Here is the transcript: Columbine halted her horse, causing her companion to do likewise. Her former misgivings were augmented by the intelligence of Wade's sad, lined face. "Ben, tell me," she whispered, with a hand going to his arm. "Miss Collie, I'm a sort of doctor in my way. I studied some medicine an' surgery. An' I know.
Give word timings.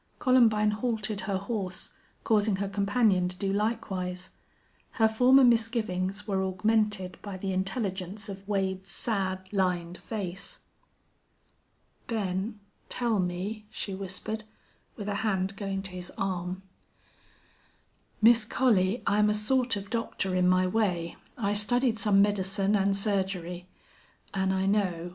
Columbine 0.17 0.71
halted 0.71 1.21
her 1.21 1.37
horse, 1.37 1.91
causing 2.23 2.55
her 2.55 2.67
companion 2.67 3.27
to 3.29 3.37
do 3.37 3.53
likewise. 3.53 4.31
Her 4.93 5.07
former 5.07 5.43
misgivings 5.43 6.27
were 6.27 6.43
augmented 6.43 7.19
by 7.21 7.37
the 7.37 7.53
intelligence 7.53 8.27
of 8.27 8.47
Wade's 8.49 8.89
sad, 8.91 9.47
lined 9.53 9.99
face. 9.99 10.57
"Ben, 12.07 12.59
tell 12.89 13.19
me," 13.19 13.67
she 13.69 13.93
whispered, 13.93 14.43
with 14.95 15.07
a 15.07 15.13
hand 15.21 15.55
going 15.55 15.83
to 15.83 15.91
his 15.91 16.11
arm. 16.17 16.63
"Miss 18.23 18.43
Collie, 18.43 19.03
I'm 19.05 19.29
a 19.29 19.35
sort 19.35 19.75
of 19.75 19.91
doctor 19.91 20.33
in 20.35 20.47
my 20.47 20.65
way. 20.65 21.15
I 21.37 21.53
studied 21.53 21.99
some 21.99 22.23
medicine 22.23 22.75
an' 22.75 22.95
surgery. 22.95 23.67
An' 24.33 24.51
I 24.51 24.65
know. 24.65 25.09